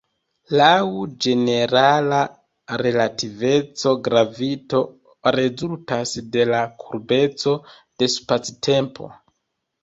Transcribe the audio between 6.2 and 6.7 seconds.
de la